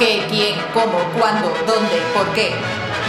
qué, 0.00 0.24
quién, 0.30 0.58
cómo, 0.72 0.98
cuándo, 1.18 1.52
dónde, 1.66 2.00
por 2.14 2.32
qué. 2.32 2.52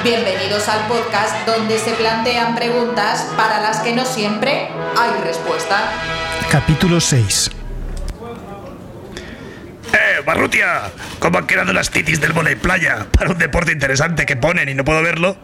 Bienvenidos 0.04 0.68
al 0.68 0.86
podcast 0.88 1.48
donde 1.48 1.80
se 1.80 1.92
plantean 1.92 2.54
preguntas 2.54 3.32
para 3.38 3.62
las 3.62 3.80
que 3.80 3.96
no 3.96 4.04
siempre 4.04 4.68
hay 4.98 5.22
respuesta. 5.24 5.90
Capítulo 6.52 7.00
6. 7.00 7.50
¡Eh, 9.94 10.22
Barrutia! 10.26 10.92
¿Cómo 11.20 11.38
han 11.38 11.48
quedado 11.48 11.72
las 11.72 11.90
titis 11.90 12.20
del 12.20 12.34
volei 12.34 12.56
playa? 12.58 13.08
Para 13.10 13.30
un 13.30 13.38
deporte 13.38 13.72
interesante 13.72 14.26
que 14.26 14.36
ponen 14.36 14.68
y 14.68 14.74
no 14.74 14.84
puedo 14.84 15.02
verlo. 15.02 15.38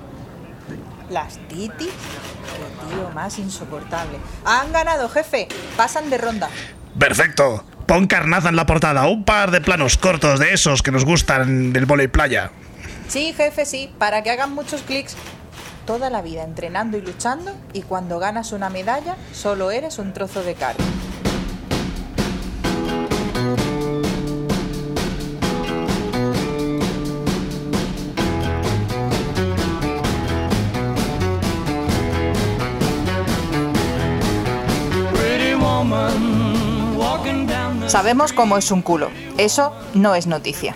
¿Las 1.09 1.37
titis? 1.47 1.87
Qué 1.87 2.93
tío 2.93 3.09
más 3.15 3.39
insoportable. 3.39 4.17
Han 4.43 4.73
ganado, 4.73 5.07
jefe. 5.07 5.47
Pasan 5.77 6.09
de 6.09 6.17
ronda. 6.17 6.49
Perfecto. 6.99 7.63
Pon 7.87 8.05
carnaza 8.05 8.49
en 8.49 8.57
la 8.57 8.65
portada. 8.65 9.07
Un 9.07 9.23
par 9.23 9.49
de 9.49 9.61
planos 9.61 9.97
cortos 9.97 10.39
de 10.39 10.53
esos 10.53 10.83
que 10.83 10.91
nos 10.91 11.05
gustan 11.05 11.71
del 11.71 11.85
volei 11.85 12.09
playa. 12.09 12.51
Sí, 13.07 13.33
jefe, 13.33 13.65
sí. 13.65 13.89
Para 13.97 14.23
que 14.23 14.29
hagan 14.29 14.53
muchos 14.53 14.81
clics. 14.81 15.15
Toda 15.85 16.09
la 16.09 16.21
vida 16.21 16.43
entrenando 16.43 16.97
y 16.97 17.01
luchando 17.01 17.55
y 17.71 17.83
cuando 17.83 18.19
ganas 18.19 18.51
una 18.51 18.69
medalla 18.69 19.15
solo 19.31 19.71
eres 19.71 19.99
un 19.99 20.11
trozo 20.11 20.43
de 20.43 20.55
carne. 20.55 20.83
Sabemos 37.87 38.33
cómo 38.33 38.57
es 38.57 38.69
un 38.71 38.81
culo. 38.81 39.09
Eso 39.37 39.71
no 39.93 40.13
es 40.13 40.27
noticia. 40.27 40.75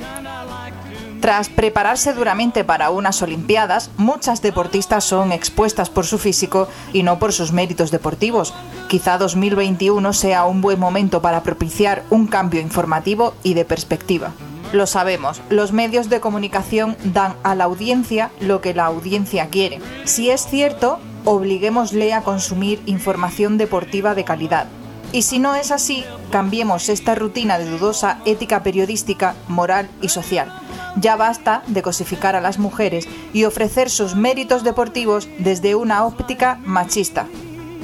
Tras 1.19 1.49
prepararse 1.49 2.13
duramente 2.13 2.63
para 2.63 2.89
unas 2.89 3.21
Olimpiadas, 3.21 3.91
muchas 3.97 4.41
deportistas 4.41 5.03
son 5.03 5.33
expuestas 5.33 5.89
por 5.89 6.05
su 6.05 6.17
físico 6.17 6.67
y 6.93 7.03
no 7.03 7.19
por 7.19 7.33
sus 7.33 7.51
méritos 7.51 7.91
deportivos. 7.91 8.53
Quizá 8.87 9.17
2021 9.17 10.13
sea 10.13 10.45
un 10.45 10.61
buen 10.61 10.79
momento 10.79 11.21
para 11.21 11.43
propiciar 11.43 12.03
un 12.09 12.27
cambio 12.27 12.61
informativo 12.61 13.33
y 13.43 13.53
de 13.53 13.65
perspectiva. 13.65 14.31
Lo 14.71 14.87
sabemos, 14.87 15.41
los 15.49 15.73
medios 15.73 16.09
de 16.09 16.21
comunicación 16.21 16.95
dan 17.03 17.35
a 17.43 17.55
la 17.55 17.65
audiencia 17.65 18.31
lo 18.39 18.61
que 18.61 18.73
la 18.73 18.85
audiencia 18.85 19.49
quiere. 19.49 19.81
Si 20.05 20.31
es 20.31 20.47
cierto, 20.47 20.97
obliguémosle 21.25 22.13
a 22.13 22.21
consumir 22.21 22.81
información 22.85 23.57
deportiva 23.57 24.15
de 24.15 24.23
calidad. 24.23 24.67
Y 25.13 25.23
si 25.23 25.39
no 25.39 25.55
es 25.55 25.71
así, 25.71 26.05
cambiemos 26.31 26.87
esta 26.87 27.15
rutina 27.15 27.59
de 27.59 27.69
dudosa 27.69 28.19
ética 28.25 28.63
periodística, 28.63 29.35
moral 29.49 29.89
y 30.01 30.07
social. 30.07 30.53
Ya 30.95 31.17
basta 31.17 31.63
de 31.67 31.81
cosificar 31.81 32.35
a 32.35 32.41
las 32.41 32.59
mujeres 32.59 33.07
y 33.33 33.43
ofrecer 33.43 33.89
sus 33.89 34.15
méritos 34.15 34.63
deportivos 34.63 35.27
desde 35.37 35.75
una 35.75 36.05
óptica 36.05 36.59
machista. 36.63 37.27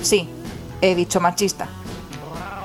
Sí, 0.02 0.30
he 0.82 0.96
dicho 0.96 1.20
machista. 1.20 1.68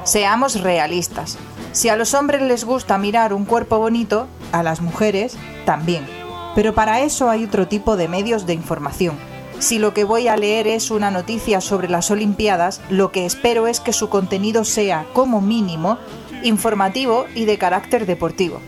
Seamos 0.04 0.60
realistas. 0.60 1.38
Si 1.72 1.88
a 1.88 1.96
los 1.96 2.14
hombres 2.14 2.42
les 2.42 2.64
gusta 2.64 2.98
mirar 2.98 3.32
un 3.32 3.44
cuerpo 3.44 3.78
bonito, 3.78 4.28
a 4.52 4.62
las 4.62 4.80
mujeres 4.80 5.36
también. 5.64 6.06
Pero 6.54 6.74
para 6.74 7.00
eso 7.00 7.30
hay 7.30 7.44
otro 7.44 7.66
tipo 7.66 7.96
de 7.96 8.08
medios 8.08 8.46
de 8.46 8.52
información. 8.52 9.31
Si 9.62 9.78
lo 9.78 9.94
que 9.94 10.02
voy 10.02 10.26
a 10.26 10.36
leer 10.36 10.66
es 10.66 10.90
una 10.90 11.12
noticia 11.12 11.60
sobre 11.60 11.88
las 11.88 12.10
Olimpiadas, 12.10 12.80
lo 12.90 13.12
que 13.12 13.24
espero 13.24 13.68
es 13.68 13.78
que 13.78 13.92
su 13.92 14.08
contenido 14.08 14.64
sea, 14.64 15.06
como 15.12 15.40
mínimo, 15.40 15.98
informativo 16.42 17.26
y 17.36 17.44
de 17.44 17.58
carácter 17.58 18.04
deportivo. 18.04 18.60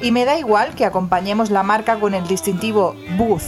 Y 0.00 0.10
me 0.10 0.24
da 0.24 0.38
igual 0.38 0.74
que 0.74 0.86
acompañemos 0.86 1.50
la 1.50 1.62
marca 1.62 2.00
con 2.00 2.14
el 2.14 2.26
distintivo 2.26 2.96
Booth. 3.18 3.42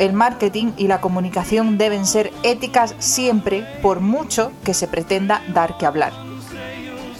El 0.00 0.12
marketing 0.12 0.72
y 0.76 0.88
la 0.88 1.00
comunicación 1.00 1.78
deben 1.78 2.04
ser 2.04 2.32
éticas 2.42 2.96
siempre, 2.98 3.64
por 3.80 4.00
mucho 4.00 4.50
que 4.64 4.74
se 4.74 4.88
pretenda 4.88 5.44
dar 5.54 5.78
que 5.78 5.86
hablar. 5.86 6.12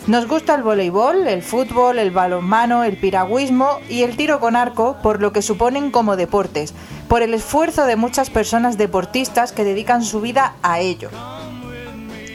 Nos 0.08 0.26
gusta 0.26 0.56
el 0.56 0.64
voleibol, 0.64 1.28
el 1.28 1.42
fútbol, 1.42 2.00
el 2.00 2.10
balonmano, 2.10 2.82
el 2.82 2.96
piragüismo 2.96 3.78
y 3.88 4.02
el 4.02 4.16
tiro 4.16 4.40
con 4.40 4.56
arco 4.56 4.96
por 5.04 5.20
lo 5.20 5.32
que 5.32 5.40
suponen 5.40 5.92
como 5.92 6.16
deportes, 6.16 6.74
por 7.10 7.22
el 7.22 7.34
esfuerzo 7.34 7.86
de 7.86 7.96
muchas 7.96 8.30
personas 8.30 8.78
deportistas 8.78 9.50
que 9.50 9.64
dedican 9.64 10.04
su 10.04 10.20
vida 10.20 10.54
a 10.62 10.78
ello. 10.78 11.10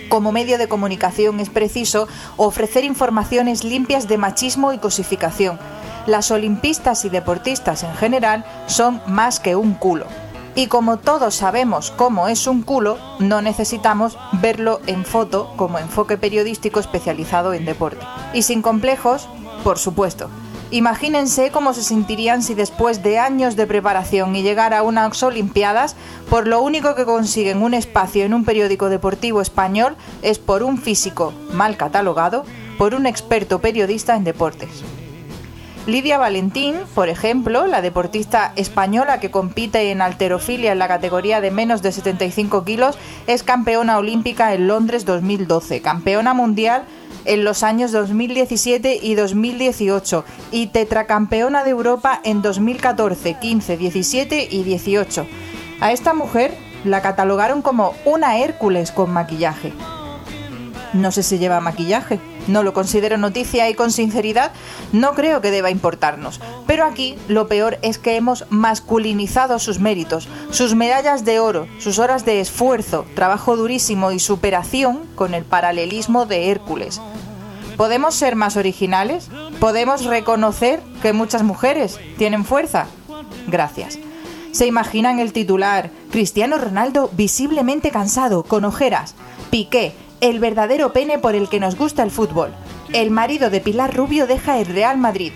Como 0.10 0.34
medio 0.34 0.58
de 0.58 0.68
comunicación 0.68 1.40
es 1.40 1.50
preciso 1.50 2.10
ofrecer 2.36 2.84
informaciones 2.84 3.64
limpias 3.64 4.10
de 4.10 4.18
machismo 4.18 4.74
y 4.74 4.78
cosificación. 4.78 5.58
Las 6.08 6.30
olimpistas 6.30 7.06
y 7.06 7.10
deportistas 7.10 7.84
en 7.84 7.96
general 7.96 8.44
son 8.68 9.02
más 9.08 9.40
que 9.40 9.56
un 9.56 9.76
culo. 9.76 10.08
Y 10.56 10.68
como 10.68 10.98
todos 10.98 11.36
sabemos 11.36 11.92
cómo 11.92 12.28
es 12.28 12.46
un 12.46 12.62
culo, 12.62 12.98
no 13.20 13.42
necesitamos 13.42 14.18
verlo 14.34 14.82
en 14.88 15.06
foto 15.06 15.54
como 15.56 15.80
enfoque 15.80 16.18
periodístico 16.18 16.82
especializado 16.82 17.54
en 17.54 17.64
deporte. 17.64 18.06
Y 18.34 18.42
sin 18.42 18.62
complejos, 18.62 19.30
por 19.64 19.80
supuesto. 19.80 20.30
Imagínense 20.76 21.52
cómo 21.52 21.74
se 21.74 21.82
sentirían 21.82 22.44
si 22.44 22.54
después 22.54 23.02
de 23.02 23.18
años 23.18 23.56
de 23.56 23.66
preparación 23.66 24.36
y 24.36 24.42
llegar 24.42 24.74
a 24.74 24.84
unas 24.84 25.24
Olimpiadas, 25.24 25.96
por 26.30 26.48
lo 26.48 26.62
único 26.62 26.96
que 26.96 27.06
consiguen 27.06 27.64
un 27.64 27.74
espacio 27.74 28.26
en 28.26 28.34
un 28.34 28.44
periódico 28.44 28.90
deportivo 28.90 29.40
español 29.40 29.96
es 30.22 30.38
por 30.38 30.64
un 30.64 30.78
físico 30.78 31.32
mal 31.54 31.78
catalogado, 31.78 32.44
por 32.78 32.94
un 32.94 33.06
experto 33.06 33.60
periodista 33.60 34.18
en 34.18 34.26
deportes. 34.26 34.84
Lidia 35.88 36.18
Valentín, 36.18 36.76
por 36.94 37.08
ejemplo, 37.08 37.68
la 37.68 37.82
deportista 37.82 38.52
española 38.58 39.22
que 39.22 39.32
compite 39.32 39.92
en 39.92 40.02
alterofilia 40.02 40.74
en 40.74 40.80
la 40.80 40.90
categoría 40.90 41.40
de 41.40 41.52
menos 41.52 41.84
de 41.84 41.94
75 41.94 42.66
kilos, 42.66 42.98
es 43.28 43.44
campeona 43.44 43.98
olímpica 43.98 44.54
en 44.54 44.68
Londres 44.68 45.06
2012, 45.06 45.82
campeona 45.82 46.34
mundial 46.34 46.84
en 47.26 47.44
los 47.44 47.64
años 47.64 47.92
2017 47.92 49.00
y 49.02 49.16
2018 49.16 50.26
y 50.52 50.68
tetracampeona 50.68 51.64
de 51.64 51.72
Europa 51.72 52.20
en 52.24 52.42
2014, 52.42 53.38
15, 53.40 53.78
17 53.78 54.48
y 54.50 54.64
18. 54.64 55.28
A 55.82 55.92
esta 55.92 56.14
mujer 56.14 56.56
la 56.84 57.02
catalogaron 57.02 57.62
como 57.62 57.94
una 58.06 58.38
Hércules 58.38 58.92
con 58.92 59.12
maquillaje. 59.12 59.74
No 60.94 61.12
sé 61.12 61.24
si 61.24 61.38
lleva 61.38 61.60
maquillaje, 61.60 62.20
no 62.48 62.64
lo 62.64 62.74
considero 62.74 63.18
noticia 63.18 63.70
y 63.70 63.74
con 63.74 63.92
sinceridad 63.92 64.52
no 64.92 65.14
creo 65.14 65.42
que 65.42 65.52
deba 65.52 65.72
importarnos. 65.72 66.40
Pero 66.68 66.86
aquí 66.86 67.16
lo 67.28 67.48
peor 67.48 67.78
es 67.82 67.98
que 67.98 68.16
hemos 68.16 68.46
masculinizado 68.50 69.60
sus 69.60 69.80
méritos, 69.80 70.28
sus 70.52 70.76
medallas 70.76 71.26
de 71.26 71.40
oro, 71.40 71.68
sus 71.80 72.00
horas 72.00 72.26
de 72.26 72.40
esfuerzo, 72.40 73.06
trabajo 73.16 73.56
durísimo 73.56 74.12
y 74.12 74.20
superación 74.20 75.02
con 75.16 75.34
el 75.34 75.44
paralelismo 75.44 76.26
de 76.26 76.52
Hércules. 76.52 77.02
¿Podemos 77.78 78.16
ser 78.16 78.36
más 78.36 78.56
originales? 78.56 79.30
¿Podemos 79.60 80.06
reconocer 80.06 80.82
que 81.02 81.14
muchas 81.14 81.44
mujeres 81.44 82.00
tienen 82.18 82.46
fuerza? 82.46 82.88
Gracias. 83.48 84.00
¿Se 84.52 84.66
imaginan 84.66 85.20
el 85.20 85.34
titular? 85.34 85.92
Cristiano 86.12 86.58
Ronaldo 86.58 87.10
visiblemente 87.14 87.92
cansado, 87.92 88.44
con 88.44 88.64
ojeras. 88.64 89.14
Piqué, 89.50 89.94
el 90.30 90.40
verdadero 90.40 90.92
pene 90.92 91.20
por 91.20 91.36
el 91.36 91.50
que 91.50 91.60
nos 91.60 91.76
gusta 91.76 92.02
el 92.02 92.10
fútbol. 92.10 92.52
El 92.94 93.12
marido 93.12 93.52
de 93.52 93.62
Pilar 93.62 93.96
Rubio 93.96 94.26
deja 94.26 94.58
el 94.58 94.66
Real 94.66 94.98
Madrid. 94.98 95.32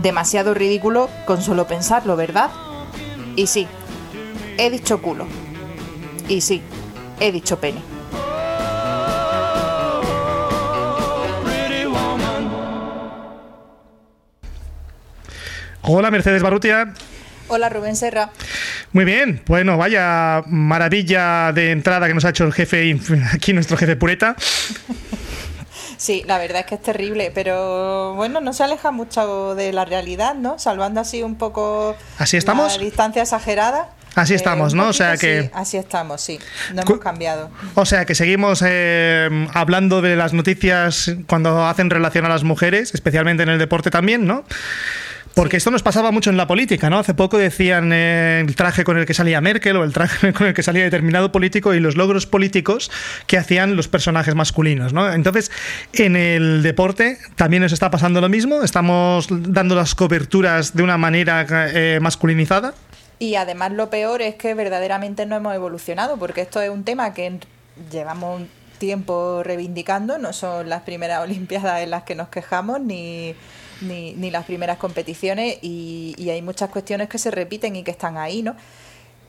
Demasiado 0.00 0.54
ridículo 0.54 1.10
con 1.26 1.42
solo 1.42 1.66
pensarlo, 1.66 2.16
¿verdad? 2.16 2.50
Y 3.36 3.48
sí, 3.48 3.66
he 4.56 4.70
dicho 4.70 5.02
culo. 5.02 5.26
Y 6.26 6.40
sí, 6.40 6.62
he 7.20 7.32
dicho 7.32 7.60
pene. 7.60 7.82
Hola 15.82 16.10
Mercedes 16.10 16.42
Barrutia. 16.42 16.94
Hola 17.48 17.68
Rubén 17.68 17.96
Serra. 17.96 18.30
Muy 18.92 19.04
bien, 19.06 19.40
bueno, 19.46 19.78
vaya 19.78 20.42
maravilla 20.46 21.52
de 21.52 21.70
entrada 21.70 22.06
que 22.08 22.14
nos 22.14 22.24
ha 22.26 22.30
hecho 22.30 22.44
el 22.44 22.52
jefe, 22.52 22.98
aquí 23.32 23.52
nuestro 23.54 23.76
jefe 23.76 23.96
Pureta. 23.96 24.36
Sí, 25.96 26.24
la 26.26 26.38
verdad 26.38 26.60
es 26.60 26.66
que 26.66 26.74
es 26.74 26.82
terrible, 26.82 27.30
pero 27.34 28.14
bueno, 28.14 28.40
no 28.40 28.52
se 28.52 28.64
aleja 28.64 28.90
mucho 28.90 29.54
de 29.54 29.72
la 29.72 29.84
realidad, 29.84 30.34
¿no? 30.34 30.58
Salvando 30.58 31.00
así 31.00 31.22
un 31.22 31.36
poco 31.36 31.96
¿Así 32.18 32.36
estamos? 32.36 32.76
la 32.76 32.82
distancia 32.82 33.22
exagerada. 33.22 33.88
Así 34.14 34.34
Eh, 34.34 34.36
estamos, 34.36 34.72
un 34.72 34.78
¿no? 34.80 34.88
O 34.88 34.92
sea 34.92 35.16
que- 35.16 35.44
sí, 35.44 35.50
así 35.54 35.76
estamos, 35.78 36.20
sí. 36.20 36.38
No 36.74 36.82
hemos 36.82 36.98
cambiado. 36.98 37.50
O 37.74 37.86
sea 37.86 38.04
que 38.04 38.14
seguimos 38.14 38.62
eh, 38.66 39.46
hablando 39.54 40.02
de 40.02 40.16
las 40.16 40.34
noticias 40.34 41.14
cuando 41.26 41.64
hacen 41.66 41.88
relación 41.88 42.26
a 42.26 42.28
las 42.28 42.42
mujeres, 42.42 42.92
especialmente 42.94 43.44
en 43.44 43.48
el 43.48 43.58
deporte 43.58 43.90
también, 43.90 44.26
¿no? 44.26 44.44
Porque 45.34 45.56
esto 45.56 45.70
nos 45.70 45.82
pasaba 45.82 46.10
mucho 46.10 46.30
en 46.30 46.36
la 46.36 46.46
política, 46.46 46.90
¿no? 46.90 46.98
Hace 46.98 47.14
poco 47.14 47.38
decían 47.38 47.90
eh, 47.92 48.44
el 48.46 48.54
traje 48.54 48.84
con 48.84 48.98
el 48.98 49.06
que 49.06 49.14
salía 49.14 49.40
Merkel 49.40 49.76
o 49.76 49.84
el 49.84 49.92
traje 49.92 50.32
con 50.34 50.46
el 50.46 50.54
que 50.54 50.62
salía 50.62 50.84
determinado 50.84 51.32
político 51.32 51.74
y 51.74 51.80
los 51.80 51.96
logros 51.96 52.26
políticos 52.26 52.90
que 53.26 53.38
hacían 53.38 53.76
los 53.76 53.88
personajes 53.88 54.34
masculinos, 54.34 54.92
¿no? 54.92 55.10
Entonces, 55.12 55.50
en 55.94 56.16
el 56.16 56.62
deporte 56.62 57.18
también 57.36 57.62
nos 57.62 57.72
está 57.72 57.90
pasando 57.90 58.20
lo 58.20 58.28
mismo. 58.28 58.62
Estamos 58.62 59.26
dando 59.30 59.74
las 59.74 59.94
coberturas 59.94 60.74
de 60.74 60.82
una 60.82 60.98
manera 60.98 61.46
eh, 61.50 61.98
masculinizada. 62.00 62.74
Y 63.18 63.36
además 63.36 63.72
lo 63.72 63.88
peor 63.88 64.20
es 64.20 64.34
que 64.34 64.54
verdaderamente 64.54 65.26
no 65.26 65.36
hemos 65.36 65.54
evolucionado, 65.54 66.16
porque 66.18 66.42
esto 66.42 66.60
es 66.60 66.70
un 66.70 66.84
tema 66.84 67.14
que 67.14 67.38
llevamos 67.90 68.42
tiempo 68.78 69.44
reivindicando, 69.44 70.18
no 70.18 70.32
son 70.32 70.68
las 70.68 70.82
primeras 70.82 71.20
Olimpiadas 71.22 71.82
en 71.82 71.90
las 71.90 72.02
que 72.02 72.16
nos 72.16 72.28
quejamos, 72.28 72.80
ni 72.80 73.34
ni, 73.82 74.14
ni 74.14 74.30
las 74.30 74.44
primeras 74.44 74.78
competiciones 74.78 75.58
y, 75.62 76.14
hay 76.30 76.40
muchas 76.42 76.70
cuestiones 76.70 77.08
que 77.08 77.18
se 77.18 77.30
repiten 77.30 77.76
y 77.76 77.82
que 77.82 77.90
están 77.90 78.16
ahí, 78.16 78.42
¿no? 78.42 78.56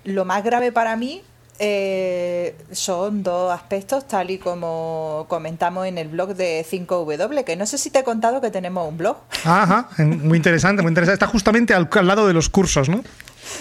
Lo 0.05 0.25
más 0.25 0.43
grave 0.43 0.71
para 0.71 0.95
mí 0.95 1.21
eh, 1.59 2.55
son 2.71 3.23
dos 3.23 3.51
aspectos, 3.51 4.07
tal 4.07 4.31
y 4.31 4.37
como 4.37 5.25
comentamos 5.27 5.85
en 5.87 5.97
el 5.97 6.07
blog 6.07 6.35
de 6.35 6.65
5W, 6.69 7.43
que 7.43 7.55
no 7.55 7.65
sé 7.65 7.77
si 7.77 7.89
te 7.89 7.99
he 7.99 8.03
contado 8.03 8.41
que 8.41 8.51
tenemos 8.51 8.87
un 8.87 8.97
blog. 8.97 9.17
Ajá, 9.43 9.89
muy 9.97 10.37
interesante, 10.37 10.81
muy 10.81 10.89
interesante. 10.89 11.15
Está 11.15 11.27
justamente 11.27 11.73
al, 11.73 11.89
al 11.91 12.07
lado 12.07 12.27
de 12.27 12.33
los 12.33 12.49
cursos, 12.49 12.89
¿no? 12.89 13.03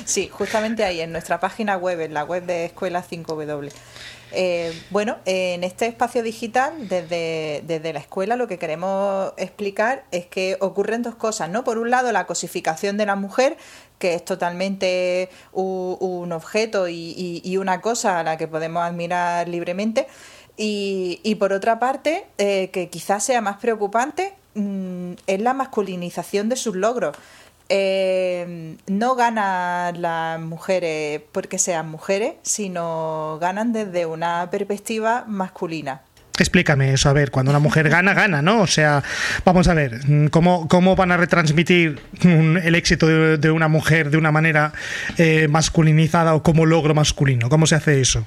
Sí, 0.04 0.28
justamente 0.28 0.84
ahí, 0.84 1.00
en 1.00 1.12
nuestra 1.12 1.40
página 1.40 1.76
web, 1.76 2.00
en 2.00 2.14
la 2.14 2.24
web 2.24 2.44
de 2.44 2.66
Escuela 2.66 3.04
5W. 3.04 3.72
Eh, 4.34 4.72
bueno, 4.90 5.18
en 5.26 5.62
este 5.62 5.86
espacio 5.86 6.22
digital, 6.22 6.88
desde, 6.88 7.62
desde, 7.66 7.92
la 7.92 7.98
escuela, 7.98 8.36
lo 8.36 8.48
que 8.48 8.58
queremos 8.58 9.32
explicar 9.36 10.04
es 10.10 10.26
que 10.26 10.56
ocurren 10.60 11.02
dos 11.02 11.14
cosas, 11.14 11.50
¿no? 11.50 11.64
Por 11.64 11.76
un 11.76 11.90
lado, 11.90 12.10
la 12.12 12.26
cosificación 12.26 12.96
de 12.96 13.04
la 13.04 13.14
mujer, 13.14 13.58
que 13.98 14.14
es 14.14 14.24
totalmente 14.24 15.28
un, 15.52 16.32
objeto 16.32 16.88
y, 16.88 17.56
una 17.58 17.80
cosa 17.80 18.20
a 18.20 18.22
la 18.22 18.36
que 18.38 18.48
podemos 18.48 18.82
admirar 18.82 19.48
libremente. 19.48 20.06
Y, 20.56 21.36
por 21.38 21.52
otra 21.52 21.78
parte, 21.78 22.26
eh, 22.38 22.70
que 22.72 22.88
quizás 22.88 23.24
sea 23.24 23.40
más 23.42 23.58
preocupante, 23.58 24.34
mm, 24.54 25.12
es 25.26 25.40
la 25.40 25.54
masculinización 25.54 26.48
de 26.48 26.56
sus 26.56 26.74
logros. 26.74 27.16
Eh, 27.68 28.76
no 28.86 29.14
ganan 29.14 30.00
las 30.00 30.40
mujeres 30.40 31.22
porque 31.32 31.58
sean 31.58 31.88
mujeres, 31.88 32.34
sino 32.42 33.38
ganan 33.40 33.72
desde 33.72 34.06
una 34.06 34.50
perspectiva 34.50 35.24
masculina. 35.26 36.02
Explícame 36.38 36.94
eso, 36.94 37.08
a 37.08 37.12
ver, 37.12 37.30
cuando 37.30 37.50
una 37.50 37.58
mujer 37.58 37.88
gana, 37.88 38.14
gana, 38.22 38.42
¿no? 38.42 38.62
O 38.62 38.66
sea, 38.66 39.02
vamos 39.44 39.68
a 39.68 39.74
ver, 39.74 40.00
¿cómo, 40.30 40.66
cómo 40.68 40.96
van 40.96 41.12
a 41.12 41.16
retransmitir 41.16 42.00
el 42.22 42.74
éxito 42.74 43.06
de, 43.06 43.50
una 43.50 43.68
mujer 43.68 44.10
de 44.10 44.16
una 44.16 44.32
manera 44.32 44.72
eh, 45.18 45.48
masculinizada 45.48 46.34
o 46.34 46.42
como 46.42 46.66
logro 46.66 46.94
masculino? 46.94 47.48
¿Cómo 47.48 47.66
se 47.66 47.74
hace 47.74 48.00
eso? 48.00 48.26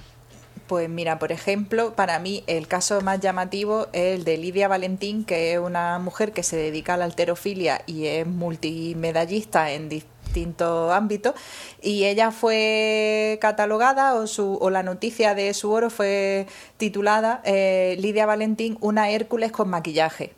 Pues 0.68 0.90
mira, 0.90 1.20
por 1.20 1.32
ejemplo, 1.32 1.94
para 1.94 2.18
mí 2.18 2.44
el 2.48 2.68
caso 2.68 3.00
más 3.02 3.20
llamativo 3.20 3.88
es 3.94 4.16
el 4.18 4.24
de 4.24 4.38
Lidia 4.38 4.68
Valentín, 4.68 5.24
que 5.24 5.54
es 5.54 5.60
una 5.60 6.00
mujer 6.00 6.32
que 6.32 6.42
se 6.42 6.58
dedica 6.58 6.96
a 6.96 6.98
la 6.98 7.06
alterofilia 7.06 7.84
y 7.86 8.08
es 8.08 8.26
multimedallista 8.26 9.72
en 9.72 9.90
distintos 9.90 10.92
ámbitos. 10.92 11.36
Y 11.84 12.06
ella 12.06 12.32
fue 12.32 13.38
catalogada, 13.42 14.16
o, 14.16 14.26
su, 14.26 14.58
o 14.60 14.70
la 14.72 14.82
noticia 14.82 15.36
de 15.36 15.54
su 15.54 15.72
oro 15.72 15.92
fue 15.92 16.48
titulada 16.78 17.42
eh, 17.46 17.96
Lidia 18.00 18.26
Valentín, 18.26 18.78
una 18.82 19.12
Hércules 19.12 19.52
con 19.52 19.70
maquillaje. 19.70 20.34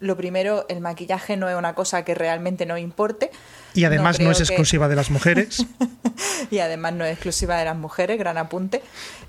Lo 0.00 0.16
primero, 0.16 0.64
el 0.70 0.80
maquillaje 0.80 1.36
no 1.36 1.48
es 1.48 1.56
una 1.56 1.74
cosa 1.74 2.04
que 2.04 2.14
realmente 2.14 2.64
nos 2.64 2.78
importe. 2.78 3.30
Y 3.74 3.84
además 3.84 4.18
no, 4.18 4.30
es 4.30 4.40
exclusiva 4.40 4.88
de 4.88 4.96
las 4.96 5.10
mujeres. 5.10 5.66
y 6.50 6.58
además 6.58 6.94
no 6.94 7.04
es 7.04 7.12
exclusiva 7.12 7.58
de 7.58 7.66
las 7.66 7.76
mujeres, 7.76 8.18
gran 8.18 8.38
apunte. 8.38 8.82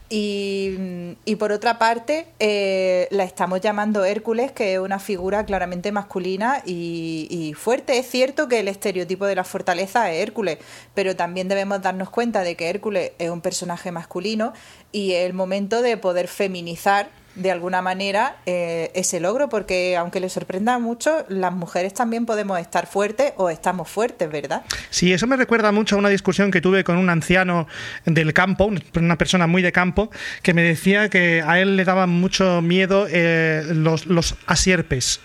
Y, 0.10 1.16
y 1.26 1.36
por 1.36 1.52
otra 1.52 1.78
parte, 1.78 2.28
eh, 2.40 3.08
la 3.12 3.24
estamos 3.24 3.62
llamando 3.62 4.04
Hércules, 4.06 4.52
que 4.52 4.74
es 4.74 4.80
una 4.80 5.00
figura 5.00 5.46
claramente 5.46 5.92
masculina 5.92 6.62
y, 6.66 7.28
y, 7.30 7.54
fuerte. 7.54 7.98
Es 7.98 8.10
cierto 8.10 8.48
que 8.48 8.60
el 8.60 8.68
estereotipo 8.68 9.26
de 9.26 9.36
la 9.36 9.44
fortaleza 9.44 10.12
es 10.12 10.22
Hércules, 10.22 10.58
pero 10.94 11.16
también 11.16 11.48
debemos 11.48 11.82
darnos 11.82 12.10
cuenta 12.10 12.44
de 12.44 12.56
que 12.56 12.70
Hércules 12.70 13.12
es 13.20 13.30
un 13.30 13.42
personaje 13.42 13.92
masculino 13.92 14.54
y 14.92 15.14
es 15.14 15.26
el 15.26 15.34
momento 15.34 15.82
de 15.82 15.96
poder 15.98 16.28
feminizar 16.28 17.10
de 17.36 17.52
alguna 17.52 17.82
manera 17.82 18.38
eh, 18.46 18.92
ese 18.94 19.20
logro, 19.20 19.50
porque 19.50 19.96
aunque 19.98 20.20
le 20.20 20.30
sorprenda 20.30 20.80
mucho, 20.80 21.26
las 21.30 21.54
mujeres 21.54 21.94
también 21.94 22.26
podemos 22.26 22.60
estar 22.60 22.88
fuertes 22.88 23.34
o 23.38 23.50
estamos 23.50 23.90
fuertes, 23.90 24.30
¿verdad? 24.30 24.64
Sí, 24.90 25.14
eso 25.14 25.28
me 25.28 25.38
recuerda 25.38 25.72
mucho 25.72 25.96
a 25.96 26.00
una 26.00 26.10
discusión 26.10 26.52
que 26.52 26.62
tuve 26.62 26.84
con 26.84 26.98
un 26.98 27.10
anciano 27.10 27.68
del 28.06 28.34
campo, 28.34 28.70
una 28.96 29.18
persona 29.18 29.48
muy 29.48 29.62
de 29.62 29.72
campo, 29.72 30.10
que 30.44 30.54
me 30.54 30.64
decía 30.64 31.10
que 31.10 31.44
a 31.46 31.60
él 31.60 31.78
le 31.78 31.86
daba 31.86 32.08
mucho 32.08 32.62
miedo 32.62 33.08
eh, 33.10 33.64
los, 33.68 34.06
los 34.06 34.36
asierpes. 34.48 35.22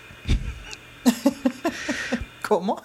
¿Cómo? 2.42 2.82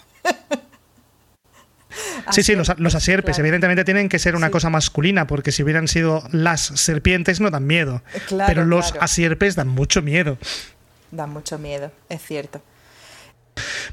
Sí, 2.29 2.43
sí, 2.43 2.55
los, 2.55 2.77
los 2.79 2.95
asierpes 2.95 3.39
evidentemente 3.39 3.83
tienen 3.83 4.09
que 4.09 4.19
ser 4.19 4.35
una 4.35 4.49
cosa 4.49 4.69
masculina, 4.69 5.27
porque 5.27 5.51
si 5.51 5.63
hubieran 5.63 5.87
sido 5.87 6.23
las 6.31 6.61
serpientes 6.61 7.39
no 7.41 7.49
dan 7.49 7.65
miedo. 7.65 8.03
Eh, 8.13 8.19
pero 8.47 8.65
los 8.65 8.93
asierpes 8.99 9.55
dan 9.55 9.67
mucho 9.67 10.01
miedo. 10.01 10.37
Dan 11.11 11.31
mucho 11.31 11.57
miedo, 11.57 11.91
es 12.09 12.21
cierto. 12.21 12.61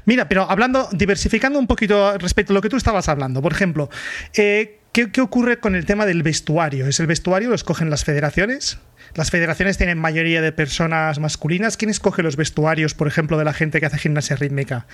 Mira, 0.05 0.29
pero 0.29 0.49
hablando, 0.49 0.87
diversificando 0.91 1.59
un 1.59 1.67
poquito 1.67 2.17
respecto 2.17 2.53
a 2.53 2.55
lo 2.55 2.61
que 2.61 2.69
tú 2.69 2.77
estabas 2.77 3.09
hablando, 3.09 3.41
por 3.41 3.51
ejemplo, 3.51 3.89
eh, 4.33 4.78
¿qué, 5.05 5.11
¿qué, 5.11 5.21
ocurre 5.21 5.59
con 5.59 5.75
el 5.75 5.85
tema 5.85 6.05
del 6.05 6.23
vestuario? 6.23 6.85
¿Es 6.85 6.99
el 6.99 7.07
vestuario 7.07 7.49
lo 7.49 7.55
escogen 7.55 7.89
las 7.89 8.03
federaciones? 8.03 8.79
Las 9.15 9.31
federaciones 9.31 9.77
tienen 9.77 9.97
mayoría 9.97 10.41
de 10.41 10.51
personas 10.51 11.19
masculinas. 11.19 11.77
¿Quién 11.77 11.89
escoge 11.89 12.21
los 12.21 12.35
vestuarios, 12.35 12.93
por 12.93 13.07
ejemplo, 13.07 13.37
de 13.37 13.45
la 13.45 13.53
gente 13.53 13.79
que 13.79 13.85
hace 13.85 13.97
gimnasia 13.97 14.35
rítmica? 14.35 14.87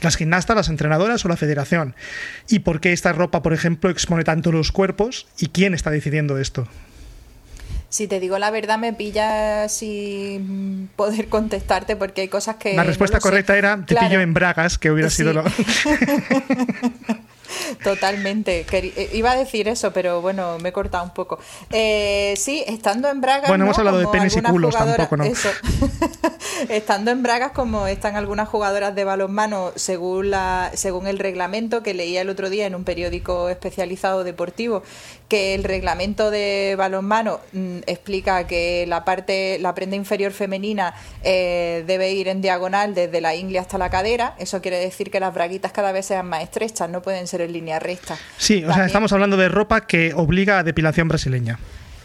¿Las 0.00 0.16
gimnastas, 0.16 0.56
las 0.56 0.68
entrenadoras 0.70 1.24
o 1.26 1.28
la 1.28 1.36
federación? 1.36 1.94
¿Y 2.48 2.60
por 2.60 2.80
qué 2.80 2.92
esta 2.92 3.12
ropa, 3.12 3.42
por 3.42 3.52
ejemplo, 3.52 3.90
expone 3.90 4.24
tanto 4.24 4.50
los 4.50 4.72
cuerpos? 4.72 5.26
¿Y 5.38 5.48
quién 5.48 5.74
está 5.74 5.90
decidiendo 5.90 6.38
esto? 6.38 6.66
Si 7.90 8.06
te 8.06 8.18
digo 8.18 8.38
la 8.38 8.50
verdad, 8.50 8.78
me 8.78 8.94
pilla 8.94 9.68
sin 9.68 10.88
poder 10.96 11.28
contestarte 11.28 11.96
porque 11.96 12.22
hay 12.22 12.28
cosas 12.28 12.56
que. 12.56 12.74
La 12.74 12.84
respuesta 12.84 13.20
correcta 13.20 13.58
era: 13.58 13.84
te 13.84 13.94
pillo 13.94 14.20
en 14.20 14.32
bragas, 14.32 14.78
que 14.78 14.90
hubiera 14.90 15.10
sido 15.10 15.32
lo. 15.32 15.44
Totalmente. 17.82 18.66
Eh, 18.70 19.10
iba 19.12 19.32
a 19.32 19.36
decir 19.36 19.68
eso, 19.68 19.92
pero 19.92 20.20
bueno, 20.20 20.58
me 20.58 20.70
he 20.70 20.72
cortado 20.72 21.04
un 21.04 21.10
poco. 21.10 21.38
Eh, 21.70 22.34
sí, 22.36 22.64
estando 22.66 23.08
en 23.08 23.20
Bragas. 23.20 23.48
Bueno, 23.48 23.64
hemos 23.64 23.78
hablado 23.78 23.98
de 23.98 24.06
penes 24.08 24.36
y 24.36 24.42
culos 24.42 24.74
tampoco, 24.74 25.16
¿no? 25.16 25.24
Eso. 25.24 25.50
estando 26.68 27.10
en 27.10 27.22
Bragas, 27.22 27.52
como 27.52 27.86
están 27.86 28.16
algunas 28.16 28.48
jugadoras 28.48 28.94
de 28.94 29.04
balonmano, 29.04 29.72
según, 29.76 30.30
la, 30.30 30.70
según 30.74 31.06
el 31.06 31.18
reglamento 31.18 31.82
que 31.82 31.94
leía 31.94 32.22
el 32.22 32.30
otro 32.30 32.50
día 32.50 32.66
en 32.66 32.74
un 32.74 32.84
periódico 32.84 33.48
especializado 33.48 34.24
deportivo, 34.24 34.82
que 35.28 35.54
el 35.54 35.64
reglamento 35.64 36.30
de 36.30 36.74
balonmano 36.76 37.40
mm, 37.52 37.78
explica 37.86 38.46
que 38.46 38.84
la 38.88 39.04
parte, 39.04 39.58
la 39.60 39.74
prenda 39.74 39.96
inferior 39.96 40.32
femenina 40.32 40.94
eh, 41.22 41.84
debe 41.86 42.12
ir 42.12 42.28
en 42.28 42.40
diagonal 42.40 42.94
desde 42.94 43.20
la 43.20 43.34
ingle 43.34 43.58
hasta 43.58 43.78
la 43.78 43.90
cadera. 43.90 44.34
Eso 44.38 44.60
quiere 44.60 44.78
decir 44.78 45.10
que 45.10 45.20
las 45.20 45.32
braguitas 45.32 45.72
cada 45.72 45.92
vez 45.92 46.06
sean 46.06 46.26
más 46.26 46.42
estrechas, 46.42 46.90
no 46.90 47.02
pueden 47.02 47.26
ser 47.26 47.39
en 47.42 47.52
línea 47.52 47.78
recta. 47.78 48.16
Sí, 48.36 48.64
o 48.64 48.72
sea, 48.72 48.86
estamos 48.86 49.12
hablando 49.12 49.36
de 49.36 49.48
ropa 49.48 49.86
que 49.86 50.12
obliga 50.14 50.58
a 50.58 50.62
depilación 50.62 51.08
brasileña. 51.08 51.58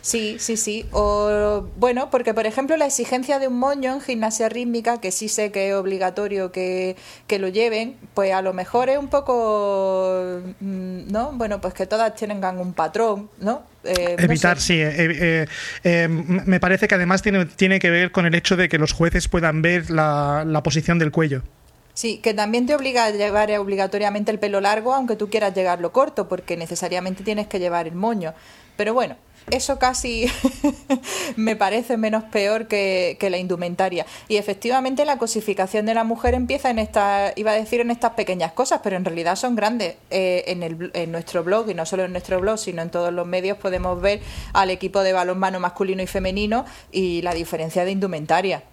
Sí, 0.05 0.37
sí, 0.37 0.55
sí. 0.55 0.85
O, 0.91 1.67
bueno, 1.77 2.11
porque 2.11 2.35
por 2.35 2.45
ejemplo 2.45 2.77
la 2.77 2.85
exigencia 2.85 3.39
de 3.39 3.47
un 3.47 3.57
moño 3.57 3.91
en 3.91 4.01
gimnasia 4.01 4.49
rítmica, 4.49 5.01
que 5.01 5.11
sí 5.11 5.29
sé 5.29 5.51
que 5.51 5.69
es 5.69 5.73
obligatorio 5.73 6.51
que, 6.51 6.95
lo 7.39 7.47
lleven, 7.47 7.95
pues 8.13 8.31
a 8.31 8.43
lo 8.43 8.53
mejor 8.53 8.89
es 8.89 8.99
un 8.99 9.07
poco, 9.07 10.41
mm, 10.59 11.11
¿no? 11.11 11.31
Bueno, 11.31 11.59
pues 11.59 11.73
que 11.73 11.87
todas 11.87 12.13
tengan 12.13 12.59
un 12.59 12.73
patrón, 12.73 13.31
¿no? 13.39 13.63
Eh, 13.83 14.15
Evitar, 14.19 14.59
sí. 14.59 14.79
Eh, 14.79 15.47
eh, 15.83 16.07
me 16.07 16.59
parece 16.59 16.87
que 16.87 16.93
además 16.93 17.23
tiene, 17.23 17.47
tiene 17.47 17.79
que 17.79 17.89
ver 17.89 18.11
con 18.11 18.27
el 18.27 18.35
hecho 18.35 18.55
de 18.55 18.69
que 18.69 18.77
los 18.77 18.91
jueces 18.93 19.27
puedan 19.27 19.63
ver 19.63 19.89
la, 19.89 20.43
la 20.45 20.61
posición 20.61 20.99
del 20.99 21.09
cuello. 21.09 21.41
Sí, 21.95 22.17
que 22.17 22.33
también 22.33 22.65
te 22.65 22.75
obliga 22.75 23.05
a 23.05 23.09
llevar 23.09 23.49
obligatoriamente 23.57 24.29
el 24.29 24.37
pelo 24.37 24.59
largo, 24.59 24.93
aunque 24.93 25.15
tú 25.15 25.29
quieras 25.29 25.55
llevarlo 25.55 25.93
corto, 25.93 26.27
porque 26.27 26.57
necesariamente 26.57 27.23
tienes 27.23 27.47
que 27.47 27.57
llevar 27.57 27.87
el 27.87 27.95
moño. 27.95 28.33
Pero 28.75 28.93
bueno, 28.93 29.15
eso 29.49 29.79
casi 29.79 30.29
me 31.37 31.55
parece 31.55 31.95
menos 31.95 32.25
peor 32.25 32.67
que, 32.67 33.17
la 33.21 33.37
indumentaria. 33.37 34.05
Y 34.27 34.35
efectivamente 34.35 35.05
la 35.05 35.17
cosificación 35.17 35.85
de 35.85 35.93
la 35.93 36.03
mujer 36.03 36.33
empieza 36.33 36.69
en 36.69 36.79
esta, 36.79 37.31
iba 37.37 37.51
a 37.51 37.55
decir 37.55 37.79
en 37.79 37.91
estas 37.91 38.11
pequeñas 38.11 38.51
cosas, 38.51 38.81
pero 38.83 38.97
en 38.97 39.05
realidad 39.05 39.37
son 39.37 39.55
grandes. 39.55 39.95
Eh, 40.09 40.43
en, 40.47 40.63
el, 40.63 40.91
en 40.93 41.13
nuestro 41.13 41.45
blog, 41.45 41.69
y 41.69 41.75
no 41.75 41.85
solo 41.85 42.03
en 42.03 42.11
nuestro 42.11 42.41
blog, 42.41 42.59
sino 42.59 42.81
en 42.81 42.89
todos 42.89 43.13
los 43.13 43.25
medios, 43.25 43.57
podemos 43.57 44.01
ver 44.01 44.19
al 44.51 44.69
equipo 44.69 45.01
de 45.01 45.13
balonmano 45.13 45.61
masculino 45.61 46.03
y 46.03 46.07
femenino 46.07 46.65
y 46.91 47.21
la 47.21 47.33
diferencia 47.33 47.85
de 47.85 47.91
indumentaria. 47.91 48.63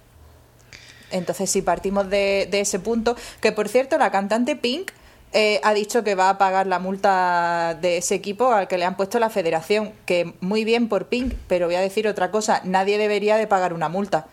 Entonces, 1.13 1.51
si 1.51 1.63
partimos 1.63 2.11
de, 2.11 2.49
ese 2.53 2.79
punto, 2.79 3.17
que 3.41 3.53
por 3.53 3.69
cierto, 3.69 3.99
la 3.99 4.11
cantante 4.11 4.57
Pink 4.57 4.91
eh, 5.33 5.61
ha 5.63 5.73
dicho 5.75 6.05
que 6.05 6.15
va 6.15 6.31
a 6.31 6.39
pagar 6.39 6.67
la 6.67 6.79
multa 6.79 7.79
de 7.81 7.99
ese 7.99 8.15
equipo 8.15 8.53
al 8.53 8.69
que 8.69 8.79
le 8.79 8.85
han 8.85 8.97
puesto 8.97 9.19
la 9.19 9.31
federación, 9.31 9.93
que 10.05 10.35
muy 10.41 10.65
bien 10.65 10.89
por 10.89 11.07
Pink, 11.07 11.35
pero 11.49 11.67
voy 11.67 11.77
a 11.77 11.81
decir 11.81 12.09
otra 12.09 12.31
cosa, 12.31 12.61
nadie 12.65 12.99
debería 12.99 13.37
de 13.37 13.47
pagar 13.47 13.73
una 13.73 13.89
multa. 13.89 14.27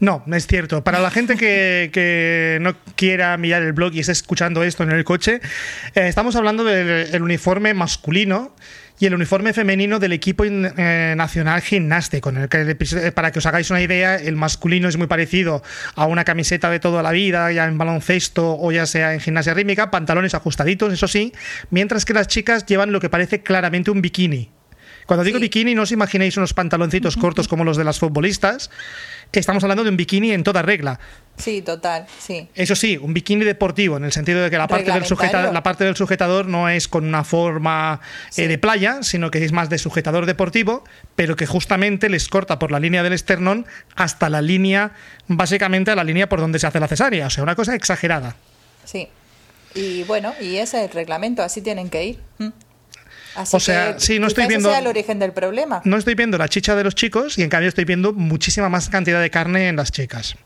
No, 0.00 0.24
es 0.32 0.46
cierto. 0.46 0.84
Para 0.84 1.00
la 1.00 1.10
gente 1.10 1.36
que, 1.36 2.58
no 2.60 2.74
quiera 2.94 3.36
mirar 3.36 3.62
el 3.62 3.72
blog 3.72 3.94
y 3.94 4.00
esté 4.00 4.12
escuchando 4.12 4.62
esto 4.62 4.82
en 4.82 4.90
el 4.90 5.04
coche, 5.04 5.40
eh, 5.94 6.08
estamos 6.08 6.36
hablando 6.36 6.64
del 6.64 7.14
el 7.14 7.22
uniforme 7.22 7.74
masculino 7.74 8.54
y 8.98 9.06
el 9.06 9.14
uniforme 9.14 9.52
femenino 9.52 9.98
del 9.98 10.12
equipo 10.12 10.44
eh, 10.44 11.14
nacional 11.16 11.60
gimnástico. 11.60 12.30
Eh, 12.30 13.12
para 13.14 13.30
que 13.30 13.38
os 13.38 13.46
hagáis 13.46 13.70
una 13.70 13.80
idea, 13.80 14.16
el 14.16 14.36
masculino 14.36 14.88
es 14.88 14.96
muy 14.96 15.06
parecido 15.06 15.62
a 15.94 16.06
una 16.06 16.24
camiseta 16.24 16.70
de 16.70 16.80
toda 16.80 17.02
la 17.02 17.12
vida, 17.12 17.52
ya 17.52 17.66
en 17.66 17.78
baloncesto 17.78 18.56
o 18.58 18.72
ya 18.72 18.86
sea 18.86 19.14
en 19.14 19.20
gimnasia 19.20 19.54
rítmica, 19.54 19.90
pantalones 19.90 20.34
ajustaditos, 20.34 20.92
eso 20.92 21.08
sí, 21.08 21.32
mientras 21.70 22.04
que 22.04 22.14
las 22.14 22.28
chicas 22.28 22.64
llevan 22.66 22.92
lo 22.92 23.00
que 23.00 23.10
parece 23.10 23.42
claramente 23.42 23.90
un 23.90 24.02
bikini. 24.02 24.55
Cuando 25.06 25.24
digo 25.24 25.38
Sí. 25.38 25.42
bikini, 25.42 25.74
no 25.74 25.82
os 25.82 25.92
imaginéis 25.92 26.36
unos 26.36 26.52
pantaloncitos 26.52 27.16
cortos 27.16 27.48
como 27.48 27.64
los 27.64 27.76
de 27.76 27.84
las 27.84 27.98
futbolistas. 27.98 28.70
Estamos 29.32 29.62
hablando 29.64 29.82
de 29.84 29.90
un 29.90 29.96
bikini 29.96 30.32
en 30.32 30.44
toda 30.44 30.62
regla. 30.62 30.98
Sí, 31.36 31.60
total, 31.60 32.06
sí. 32.18 32.48
Eso 32.54 32.74
sí, 32.76 32.96
un 32.96 33.12
bikini 33.12 33.44
deportivo, 33.44 33.96
en 33.96 34.04
el 34.04 34.12
sentido 34.12 34.40
de 34.42 34.50
que 34.50 34.56
la 34.56 34.68
parte, 34.68 34.90
del, 34.92 35.04
sujeta- 35.04 35.52
la 35.52 35.62
parte 35.62 35.84
del 35.84 35.96
sujetador 35.96 36.46
no 36.46 36.68
es 36.68 36.86
con 36.88 37.04
una 37.04 37.24
forma 37.24 38.00
eh, 38.36 38.46
de 38.48 38.56
playa, 38.56 39.02
sino 39.02 39.30
que 39.30 39.44
es 39.44 39.52
más 39.52 39.68
de 39.68 39.78
sujetador 39.78 40.26
deportivo, 40.26 40.84
pero 41.16 41.34
que 41.36 41.44
justamente 41.46 42.08
les 42.08 42.28
corta 42.28 42.58
por 42.58 42.70
la 42.70 42.78
línea 42.80 43.02
del 43.02 43.12
esternón 43.12 43.66
hasta 43.96 44.30
la 44.30 44.40
línea, 44.42 44.92
básicamente 45.26 45.90
a 45.90 45.96
la 45.96 46.04
línea 46.04 46.28
por 46.28 46.40
donde 46.40 46.58
se 46.60 46.66
hace 46.68 46.80
la 46.80 46.88
cesárea. 46.88 47.26
O 47.26 47.30
sea, 47.30 47.42
una 47.42 47.56
cosa 47.56 47.74
exagerada. 47.74 48.36
Sí. 48.84 49.08
Y 49.74 50.04
bueno, 50.04 50.32
y 50.40 50.56
ese 50.56 50.78
es 50.78 50.84
el 50.88 50.90
reglamento, 50.94 51.42
así 51.42 51.60
tienen 51.60 51.90
que 51.90 52.04
ir. 52.04 52.18
Así 53.36 53.56
O 53.56 53.60
sea, 53.60 53.94
que 53.94 54.00
sí, 54.00 54.18
no 54.18 54.26
estoy 54.26 54.46
viendo- 54.46 54.70
sea 54.70 54.78
el 54.78 54.86
origen 54.86 55.18
del 55.18 55.32
problema. 55.32 55.82
No 55.84 55.96
estoy 55.96 56.14
viendo 56.14 56.38
la 56.38 56.48
chicha 56.48 56.74
de 56.74 56.84
los 56.84 56.94
chicos 56.94 57.38
y 57.38 57.42
en 57.42 57.50
cambio 57.50 57.68
estoy 57.68 57.84
viendo 57.84 58.12
muchísima 58.12 58.68
más 58.68 58.88
cantidad 58.88 59.20
de 59.20 59.30
carne 59.30 59.68
en 59.68 59.76
las 59.76 59.92
chicas. 59.92 60.36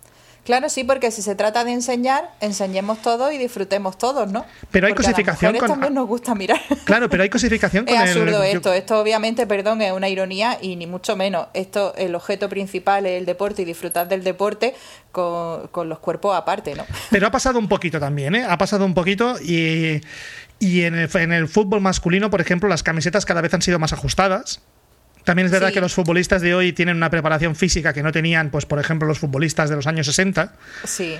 Claro, 0.45 0.69
sí, 0.69 0.85
porque 0.85 1.11
si 1.11 1.23
se 1.23 1.35
trata 1.35 1.65
de 1.65 1.73
enseñar, 1.73 2.31
enseñemos 2.41 3.03
todo 3.03 3.31
y 3.31 3.39
disfrutemos 3.39 3.99
todos, 3.99 4.31
¿no? 4.33 4.45
Pero 4.71 4.87
hay 4.87 4.93
Porque 4.95 5.07
a 5.07 5.11
las 5.11 5.15
cosificación 5.15 5.57
con- 5.59 5.69
también 5.69 5.95
nos 5.95 6.09
gusta 6.09 6.35
mirar. 6.35 6.61
Claro, 6.85 7.09
pero 7.11 7.23
hay 7.23 7.29
cosificación 7.29 7.85
con 7.87 7.95
Es 7.95 8.01
absurdo 8.01 8.43
esto. 8.43 8.73
Esto, 8.73 9.01
obviamente, 9.01 9.47
perdón, 9.47 9.83
es 9.83 9.93
una 9.93 10.09
ironía 10.09 10.59
y 10.61 10.77
ni 10.77 10.87
mucho 10.87 11.15
menos. 11.17 11.49
Esto, 11.55 11.95
el 11.97 12.15
objeto 12.15 12.49
principal 12.49 13.07
es 13.07 13.19
el 13.19 13.27
deporte 13.27 13.63
y 13.63 13.65
disfrutar 13.65 14.09
del 14.09 14.25
deporte 14.25 14.75
con, 15.13 15.69
con 15.69 15.89
los 15.89 15.99
cuerpos 15.99 16.35
aparte, 16.37 16.75
¿no? 16.75 16.85
Pero 17.11 17.27
ha 17.27 17.31
pasado 17.31 17.59
un 17.59 17.69
poquito 17.69 18.01
también, 18.01 18.35
¿eh? 18.35 18.45
Ha 18.49 18.57
pasado 18.59 18.85
un 18.85 18.95
poquito 18.95 19.37
y, 19.41 20.01
y 20.59 20.83
en, 20.83 20.95
el, 20.95 21.11
en 21.17 21.33
el 21.33 21.49
fútbol 21.49 21.81
masculino, 21.81 22.31
por 22.31 22.41
ejemplo, 22.41 22.69
las 22.69 22.83
camisetas 22.83 23.25
cada 23.27 23.41
vez 23.41 23.53
han 23.55 23.63
sido 23.63 23.79
más 23.79 23.93
ajustadas. 23.93 24.63
También 25.25 25.47
es 25.47 25.53
verdad 25.53 25.69
Sí. 25.69 25.75
que 25.75 25.81
los 25.81 25.93
futbolistas 25.95 26.43
de 26.43 26.55
hoy 26.55 26.73
tienen 26.73 26.97
una 26.97 27.11
preparación 27.11 27.55
física 27.55 27.93
que 27.93 28.03
no 28.03 28.11
tenían, 28.13 28.51
pues 28.51 28.67
por 28.67 28.79
ejemplo, 28.81 29.07
los 29.07 29.19
futbolistas 29.19 29.69
de 29.71 29.77
los 29.77 29.87
años 29.87 30.07
60. 30.07 30.55
Sí. 30.85 31.17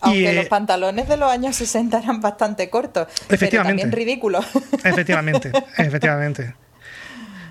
Aunque 0.00 0.30
eh, 0.30 0.34
los 0.34 0.46
pantalones 0.46 1.08
de 1.08 1.16
los 1.16 1.30
años 1.30 1.56
60 1.56 1.98
eran 1.98 2.20
bastante 2.20 2.68
cortos. 2.68 3.06
Efectivamente. 3.28 3.48
Pero 3.50 3.64
también 3.64 3.92
ridículos. 3.92 4.44
Efectivamente, 4.84 5.52
efectivamente. 5.78 6.54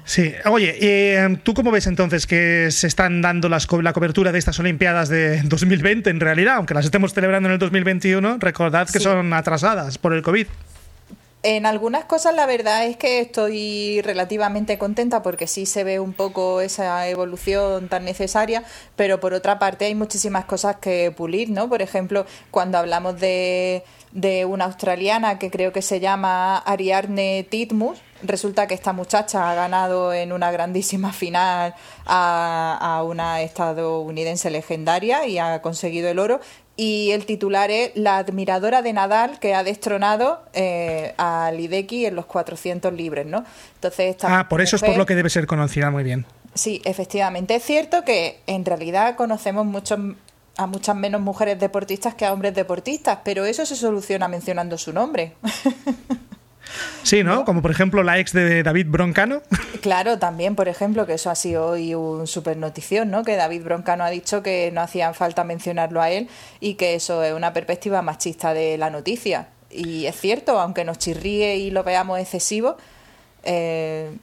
Sí, 0.08 0.32
oye, 0.46 0.78
eh, 0.82 1.38
¿tú 1.42 1.56
cómo 1.56 1.72
ves 1.72 1.88
entonces 1.88 2.28
que 2.28 2.68
se 2.70 2.86
están 2.86 3.24
dando 3.24 3.50
las 3.50 3.66
co- 3.66 3.82
la 3.82 3.92
cobertura 3.92 4.32
de 4.32 4.38
estas 4.38 4.60
Olimpiadas 4.60 5.10
de 5.10 5.42
2020 5.44 6.12
en 6.12 6.20
realidad? 6.20 6.58
Aunque 6.58 6.76
las 6.76 6.86
estemos 6.86 7.12
celebrando 7.16 7.50
en 7.50 7.54
el 7.54 7.60
2021, 7.60 8.38
recordad 8.40 8.86
que 8.88 9.00
Sí. 9.00 9.04
son 9.04 9.34
atrasadas 9.34 9.98
por 9.98 10.14
el 10.14 10.22
COVID. 10.22 10.46
En 11.48 11.68
algunas 11.68 12.06
cosas 12.06 12.34
la 12.34 12.48
verdad 12.48 12.88
es 12.88 12.98
que 12.98 13.20
estoy 13.20 14.02
relativamente 14.02 14.80
contenta 14.80 15.22
porque 15.22 15.46
sí 15.46 15.68
se 15.68 15.84
ve 15.84 16.00
un 16.00 16.12
poco 16.12 16.60
esa 16.60 17.08
evolución 17.08 17.88
tan 17.88 18.04
necesaria, 18.04 18.64
pero 18.96 19.20
por 19.20 19.36
otra 19.36 19.60
parte 19.60 19.86
hay 19.86 19.94
muchísimas 19.94 20.46
cosas 20.46 20.78
que 20.78 21.14
pulir, 21.16 21.52
¿no? 21.52 21.70
Por 21.70 21.84
ejemplo, 21.84 22.26
cuando 22.50 22.80
hablamos 22.80 23.20
de, 23.20 23.84
de 24.12 24.46
una 24.46 24.66
australiana 24.66 25.38
que 25.38 25.52
creo 25.52 25.72
que 25.72 25.84
se 25.84 26.00
llama 26.00 26.58
Ariadne 26.58 27.46
Titmus, 27.48 28.00
resulta 28.24 28.66
que 28.66 28.74
esta 28.74 28.92
muchacha 28.92 29.52
ha 29.52 29.54
ganado 29.54 30.14
en 30.14 30.32
una 30.32 30.50
grandísima 30.50 31.14
final 31.14 31.76
a, 32.08 32.78
a 32.82 33.04
una 33.04 33.44
estadounidense 33.44 34.50
legendaria 34.50 35.28
y 35.28 35.38
ha 35.38 35.62
conseguido 35.62 36.10
el 36.10 36.18
oro. 36.18 36.40
Y 36.78 37.12
el 37.12 37.26
titular 37.26 37.72
es 37.72 37.92
La 37.96 38.18
admiradora 38.18 38.82
de 38.82 38.92
Nadal 38.92 39.40
que 39.40 39.56
ha 39.56 39.64
destronado 39.64 40.44
eh, 40.54 41.14
a 41.18 41.52
Lideki 41.56 42.06
en 42.06 42.16
los 42.16 42.26
400 42.26 42.94
libres, 42.94 43.26
¿no? 43.26 43.46
Entonces 43.76 44.12
esta 44.12 44.40
Ah, 44.40 44.50
por 44.50 44.62
eso 44.62 44.76
es 44.76 44.84
por 44.84 44.98
lo 44.98 45.06
que 45.06 45.16
debe 45.16 45.30
ser 45.30 45.48
conocida 45.48 45.90
muy 45.90 46.04
bien. 46.04 46.26
Sí, 46.54 46.82
efectivamente. 46.86 47.56
Es 47.56 47.64
cierto 47.64 48.04
que 48.04 48.40
en 48.48 48.66
realidad 48.66 49.16
conocemos 49.16 49.66
muchos 49.66 50.00
a 50.58 50.68
muchas 50.68 50.96
menos 50.96 51.22
mujeres 51.22 51.60
deportistas 51.60 52.16
que 52.16 52.26
a 52.26 52.32
hombres 52.32 52.54
deportistas, 52.54 53.20
pero 53.24 53.46
eso 53.46 53.66
se 53.66 53.76
soluciona 53.76 54.28
mencionando 54.28 54.78
su 54.78 54.94
nombre. 54.94 55.34
Sí, 57.04 57.24
¿no? 57.24 57.46
Como 57.46 57.62
por 57.62 57.72
ejemplo 57.72 58.04
la 58.04 58.20
ex 58.20 58.34
de 58.34 58.64
David 58.64 58.88
Broncano. 58.90 59.42
Claro, 59.82 60.18
también, 60.18 60.56
por 60.56 60.68
ejemplo, 60.68 61.06
que 61.06 61.14
eso 61.14 61.30
ha 61.30 61.36
sido 61.36 61.68
hoy 61.68 61.94
un 61.94 62.26
super 62.26 62.58
notición, 62.58 63.12
¿no? 63.12 63.24
Que 63.24 63.36
David 63.36 63.64
Broncano 63.64 64.04
ha 64.04 64.10
dicho 64.10 64.42
que 64.42 64.72
no 64.74 64.82
hacía 64.82 65.14
falta 65.14 65.44
mencionarlo 65.44 66.02
a 66.02 66.10
él 66.10 66.28
y 66.60 66.74
que 66.74 66.96
eso 66.96 67.22
es 67.22 67.34
una 67.34 67.54
perspectiva 67.54 68.02
machista 68.02 68.56
de 68.56 68.80
la 68.80 68.90
noticia. 68.90 69.50
Y 69.70 70.08
es 70.08 70.20
cierto, 70.20 70.60
aunque 70.60 70.86
nos 70.86 70.98
chirríe 70.98 71.58
y 71.58 71.70
lo 71.70 71.84
veamos 71.84 72.20
excesivo, 72.20 72.78
eh, 73.44 74.18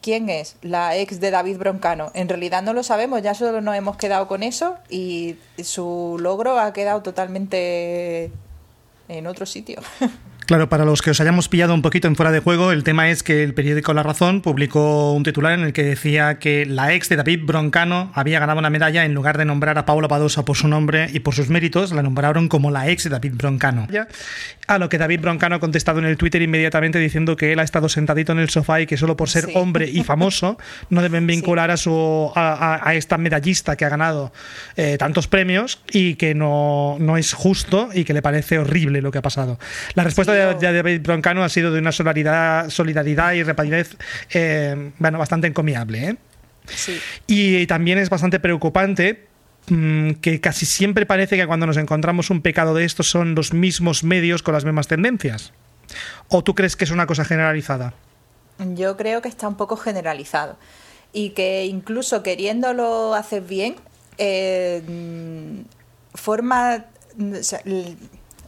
¿quién 0.00 0.28
es 0.28 0.56
la 0.62 0.96
ex 0.96 1.18
de 1.18 1.32
David 1.32 1.58
Broncano? 1.58 2.12
En 2.14 2.28
realidad 2.28 2.62
no 2.62 2.72
lo 2.72 2.84
sabemos, 2.84 3.20
ya 3.20 3.34
solo 3.34 3.60
nos 3.60 3.74
hemos 3.74 3.96
quedado 3.96 4.28
con 4.28 4.44
eso 4.44 4.76
y 4.88 5.38
su 5.60 6.18
logro 6.20 6.58
ha 6.60 6.72
quedado 6.72 7.02
totalmente 7.02 8.30
en 9.08 9.26
otro 9.26 9.44
sitio. 9.44 9.80
Claro, 10.48 10.70
para 10.70 10.86
los 10.86 11.02
que 11.02 11.10
os 11.10 11.20
hayamos 11.20 11.46
pillado 11.50 11.74
un 11.74 11.82
poquito 11.82 12.08
en 12.08 12.16
fuera 12.16 12.32
de 12.32 12.40
juego, 12.40 12.72
el 12.72 12.82
tema 12.82 13.10
es 13.10 13.22
que 13.22 13.44
el 13.44 13.52
periódico 13.52 13.92
La 13.92 14.02
Razón 14.02 14.40
publicó 14.40 15.12
un 15.12 15.22
titular 15.22 15.52
en 15.52 15.60
el 15.62 15.74
que 15.74 15.82
decía 15.82 16.38
que 16.38 16.64
la 16.64 16.94
ex 16.94 17.10
de 17.10 17.16
David 17.16 17.40
Broncano 17.44 18.10
había 18.14 18.40
ganado 18.40 18.58
una 18.58 18.70
medalla 18.70 19.04
en 19.04 19.12
lugar 19.12 19.36
de 19.36 19.44
nombrar 19.44 19.76
a 19.76 19.84
Paula 19.84 20.08
Padosa 20.08 20.46
por 20.46 20.56
su 20.56 20.66
nombre 20.66 21.10
y 21.12 21.20
por 21.20 21.34
sus 21.34 21.50
méritos, 21.50 21.92
la 21.92 22.02
nombraron 22.02 22.48
como 22.48 22.70
la 22.70 22.88
ex 22.88 23.04
de 23.04 23.10
David 23.10 23.32
Broncano. 23.34 23.86
A 24.68 24.78
lo 24.78 24.88
que 24.88 24.96
David 24.96 25.20
Broncano 25.20 25.56
ha 25.56 25.60
contestado 25.60 25.98
en 25.98 26.06
el 26.06 26.16
Twitter 26.16 26.40
inmediatamente 26.40 26.98
diciendo 26.98 27.36
que 27.36 27.52
él 27.52 27.58
ha 27.58 27.62
estado 27.62 27.90
sentadito 27.90 28.32
en 28.32 28.38
el 28.38 28.48
sofá 28.48 28.80
y 28.80 28.86
que 28.86 28.96
solo 28.96 29.18
por 29.18 29.28
ser 29.28 29.44
Sí. 29.46 29.52
hombre 29.54 29.88
y 29.90 30.02
famoso 30.02 30.56
no 30.88 31.02
deben 31.02 31.26
vincular 31.26 31.70
a 31.70 31.76
su 31.76 32.32
a, 32.34 32.52
a- 32.74 32.88
a 32.88 32.94
esta 32.94 33.18
medallista 33.18 33.76
que 33.76 33.84
ha 33.84 33.88
ganado 33.90 34.32
eh, 34.76 34.96
tantos 34.98 35.26
premios 35.26 35.80
y 35.92 36.14
que 36.14 36.34
no, 36.34 36.96
no 37.00 37.18
es 37.18 37.34
justo 37.34 37.90
y 37.94 38.04
que 38.04 38.14
le 38.14 38.22
parece 38.22 38.58
horrible 38.58 39.02
lo 39.02 39.10
que 39.10 39.18
ha 39.18 39.22
pasado. 39.22 39.58
La 39.94 40.04
respuesta 40.04 40.32
Sí, 40.32 40.37
de, 40.37 40.37
de 40.38 40.72
David 40.72 41.00
Broncano 41.02 41.44
ha 41.44 41.48
sido 41.48 41.72
de 41.72 41.80
una 41.80 41.92
solidaridad, 41.92 42.70
solidaridad 42.70 43.32
y 43.32 43.42
rapidez 43.42 43.96
eh, 44.30 44.90
bueno, 44.98 45.18
bastante 45.18 45.46
encomiable. 45.46 46.08
¿eh? 46.10 46.16
Sí. 46.66 46.98
Y 47.26 47.66
también 47.66 47.98
es 47.98 48.10
bastante 48.10 48.40
preocupante 48.40 49.26
mm, 49.68 50.12
que 50.14 50.40
casi 50.40 50.66
siempre 50.66 51.06
parece 51.06 51.36
que 51.36 51.46
cuando 51.46 51.66
nos 51.66 51.76
encontramos 51.76 52.30
un 52.30 52.42
pecado 52.42 52.74
de 52.74 52.84
estos 52.84 53.08
son 53.10 53.34
los 53.34 53.52
mismos 53.52 54.04
medios 54.04 54.42
con 54.42 54.54
las 54.54 54.64
mismas 54.64 54.86
tendencias. 54.88 55.52
¿O 56.28 56.42
tú 56.44 56.54
crees 56.54 56.76
que 56.76 56.84
es 56.84 56.90
una 56.90 57.06
cosa 57.06 57.24
generalizada? 57.24 57.94
Yo 58.74 58.96
creo 58.96 59.22
que 59.22 59.28
está 59.28 59.48
un 59.48 59.56
poco 59.56 59.76
generalizado 59.76 60.58
y 61.12 61.30
que 61.30 61.64
incluso 61.64 62.22
queriéndolo 62.22 63.14
hacer 63.14 63.42
bien, 63.42 63.76
eh, 64.18 64.82
mm, 64.86 65.60
forma 66.14 66.84
mm, 67.16 67.32
o 67.34 67.42
sea, 67.42 67.60
l- 67.64 67.96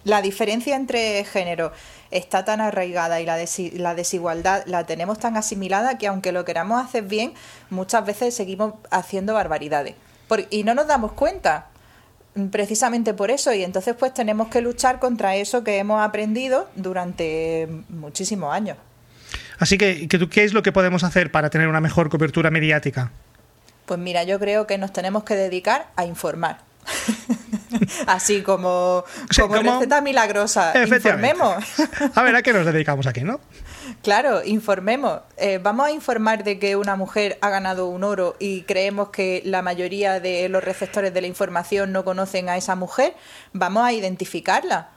la 0.04 0.22
diferencia 0.22 0.76
entre 0.76 1.24
género 1.24 1.72
está 2.10 2.44
tan 2.44 2.60
arraigada 2.60 3.20
y 3.20 3.26
la, 3.26 3.38
desi- 3.40 3.72
la 3.74 3.94
desigualdad 3.94 4.62
la 4.66 4.84
tenemos 4.84 5.18
tan 5.18 5.36
asimilada 5.36 5.98
que 5.98 6.06
aunque 6.06 6.32
lo 6.32 6.44
queramos 6.44 6.82
hacer 6.84 7.04
bien, 7.04 7.34
muchas 7.68 8.04
veces 8.06 8.34
seguimos 8.34 8.74
haciendo 8.90 9.34
barbaridades. 9.34 9.94
Por- 10.28 10.46
y 10.50 10.64
no 10.64 10.74
nos 10.74 10.86
damos 10.86 11.12
cuenta 11.12 11.66
mm, 12.34 12.46
precisamente 12.46 13.14
por 13.14 13.30
eso 13.30 13.52
y 13.52 13.62
entonces 13.62 13.94
pues 13.94 14.14
tenemos 14.14 14.48
que 14.48 14.60
luchar 14.60 14.98
contra 15.00 15.36
eso 15.36 15.62
que 15.64 15.78
hemos 15.78 16.02
aprendido 16.02 16.68
durante 16.76 17.68
muchísimos 17.88 18.52
años. 18.54 18.76
Así 19.58 19.76
que, 19.76 20.08
¿qué 20.08 20.44
es 20.44 20.54
lo 20.54 20.62
que 20.62 20.72
podemos 20.72 21.04
hacer 21.04 21.30
para 21.30 21.50
tener 21.50 21.68
una 21.68 21.80
mejor 21.80 22.08
cobertura 22.08 22.50
mediática? 22.50 23.12
Pues 23.84 24.00
mira, 24.00 24.22
yo 24.24 24.38
creo 24.40 24.66
que 24.66 24.78
nos 24.78 24.92
tenemos 24.92 25.24
que 25.24 25.34
dedicar 25.36 25.88
a 25.96 26.04
informar. 26.06 26.58
Así 28.06 28.42
como, 28.42 29.04
Sí, 29.30 29.40
como 29.40 29.56
como- 29.56 29.74
receta 29.74 30.00
milagrosa. 30.00 30.72
Informemos. 30.84 31.64
A 32.14 32.22
ver, 32.22 32.34
¿a 32.36 32.42
qué 32.42 32.52
nos 32.52 32.66
dedicamos 32.66 33.06
aquí, 33.06 33.22
no? 33.22 33.40
Claro, 34.02 34.42
informemos. 34.44 35.20
Eh, 35.36 35.58
vamos 35.62 35.86
a 35.86 35.90
informar 35.90 36.44
de 36.44 36.58
que 36.58 36.76
una 36.76 36.96
mujer 36.96 37.38
ha 37.40 37.50
ganado 37.50 37.88
un 37.88 38.04
oro 38.04 38.36
y 38.38 38.62
creemos 38.62 39.10
que 39.10 39.42
la 39.44 39.62
mayoría 39.62 40.20
de 40.20 40.48
los 40.48 40.62
receptores 40.64 41.12
de 41.12 41.20
la 41.20 41.26
información 41.26 41.92
no 41.92 42.04
conocen 42.04 42.48
a 42.48 42.56
esa 42.56 42.76
mujer. 42.76 43.14
Vamos 43.52 43.84
a 43.84 43.92
identificarla. 43.92 44.90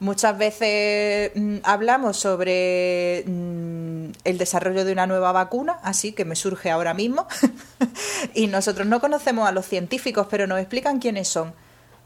Muchas 0.00 0.38
veces 0.38 1.32
mm, 1.34 1.56
hablamos 1.64 2.16
sobre 2.16 3.24
mm, 3.26 4.10
el 4.24 4.38
desarrollo 4.38 4.84
de 4.84 4.92
una 4.92 5.06
nueva 5.08 5.32
vacuna, 5.32 5.78
así 5.82 6.12
que 6.12 6.24
me 6.24 6.36
surge 6.36 6.70
ahora 6.70 6.94
mismo, 6.94 7.26
y 8.34 8.46
nosotros 8.46 8.86
no 8.86 9.00
conocemos 9.00 9.48
a 9.48 9.52
los 9.52 9.66
científicos, 9.66 10.26
pero 10.30 10.46
nos 10.46 10.58
explican 10.58 10.98
quiénes 10.98 11.28
son. 11.28 11.54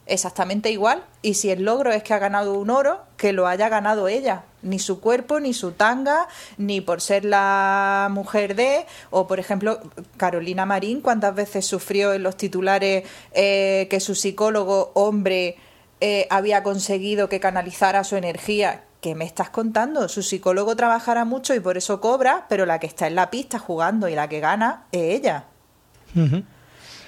Exactamente 0.06 0.70
igual, 0.70 1.04
y 1.22 1.34
si 1.34 1.50
el 1.50 1.62
logro 1.62 1.92
es 1.92 2.02
que 2.02 2.12
ha 2.12 2.18
ganado 2.18 2.54
un 2.54 2.70
oro, 2.70 3.00
que 3.16 3.32
lo 3.32 3.46
haya 3.46 3.68
ganado 3.68 4.08
ella, 4.08 4.44
ni 4.60 4.80
su 4.80 4.98
cuerpo, 4.98 5.38
ni 5.38 5.54
su 5.54 5.72
tanga, 5.72 6.26
ni 6.56 6.80
por 6.80 7.00
ser 7.00 7.24
la 7.24 8.08
mujer 8.10 8.56
de, 8.56 8.84
o 9.10 9.28
por 9.28 9.38
ejemplo, 9.38 9.78
Carolina 10.16 10.66
Marín, 10.66 11.02
cuántas 11.02 11.36
veces 11.36 11.66
sufrió 11.66 12.12
en 12.14 12.24
los 12.24 12.36
titulares 12.36 13.04
eh, 13.32 13.86
que 13.90 14.00
su 14.00 14.16
psicólogo 14.16 14.90
hombre 14.94 15.56
eh, 16.00 16.26
había 16.30 16.64
conseguido 16.64 17.28
que 17.28 17.38
canalizara 17.38 18.02
su 18.02 18.16
energía. 18.16 18.82
¿Qué 19.00 19.14
me 19.14 19.24
estás 19.24 19.50
contando? 19.50 20.08
Su 20.08 20.24
psicólogo 20.24 20.74
trabajará 20.74 21.24
mucho 21.24 21.54
y 21.54 21.60
por 21.60 21.76
eso 21.76 22.00
cobra, 22.00 22.46
pero 22.48 22.66
la 22.66 22.80
que 22.80 22.88
está 22.88 23.06
en 23.06 23.14
la 23.14 23.30
pista 23.30 23.60
jugando 23.60 24.08
y 24.08 24.16
la 24.16 24.28
que 24.28 24.40
gana 24.40 24.86
es 24.90 25.14
ella. 25.14 25.46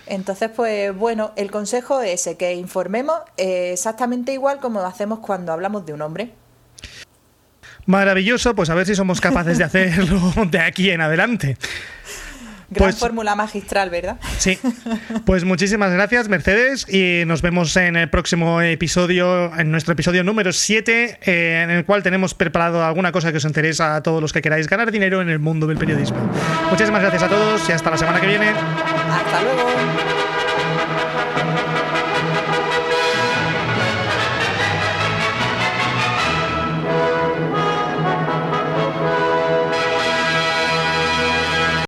Entonces, 0.06 0.50
pues 0.54 0.94
bueno, 0.94 1.32
el 1.36 1.50
consejo 1.50 2.02
es 2.02 2.20
ese, 2.20 2.36
que 2.36 2.54
informemos 2.54 3.16
eh, 3.36 3.70
exactamente 3.72 4.32
igual 4.32 4.58
como 4.58 4.80
hacemos 4.80 5.20
cuando 5.20 5.52
hablamos 5.52 5.86
de 5.86 5.92
un 5.94 6.02
hombre. 6.02 6.32
Maravilloso, 7.86 8.54
pues 8.54 8.70
a 8.70 8.74
ver 8.74 8.86
si 8.86 8.94
somos 8.94 9.20
capaces 9.20 9.58
de 9.58 9.64
hacerlo 9.64 10.32
de 10.50 10.58
aquí 10.58 10.90
en 10.90 11.00
adelante. 11.00 11.56
Gran 12.70 12.88
pues, 12.88 12.98
fórmula 12.98 13.34
magistral, 13.34 13.90
¿verdad? 13.90 14.18
Sí. 14.38 14.58
Pues 15.26 15.44
muchísimas 15.44 15.92
gracias, 15.92 16.28
Mercedes, 16.28 16.86
y 16.88 17.24
nos 17.26 17.40
vemos 17.40 17.76
en 17.76 17.96
el 17.96 18.10
próximo 18.10 18.60
episodio, 18.60 19.56
en 19.56 19.70
nuestro 19.70 19.92
episodio 19.92 20.22
número 20.22 20.52
7, 20.52 21.18
eh, 21.22 21.62
en 21.62 21.70
el 21.70 21.84
cual 21.84 22.02
tenemos 22.02 22.34
preparado 22.34 22.84
alguna 22.84 23.12
cosa 23.12 23.30
que 23.30 23.38
os 23.38 23.44
interesa 23.44 23.96
a 23.96 24.02
todos 24.02 24.20
los 24.20 24.32
que 24.32 24.42
queráis 24.42 24.68
ganar 24.68 24.90
dinero 24.90 25.22
en 25.22 25.30
el 25.30 25.38
mundo 25.38 25.66
del 25.66 25.78
periodismo. 25.78 26.18
Muchísimas 26.70 27.00
gracias 27.00 27.22
a 27.22 27.28
todos 27.28 27.68
y 27.68 27.72
hasta 27.72 27.90
la 27.90 27.96
semana 27.96 28.20
que 28.20 28.26
viene. 28.26 28.52
Hasta 29.14 29.42
luego. 29.42 30.23